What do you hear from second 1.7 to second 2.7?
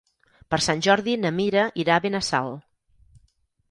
irà a Benassal.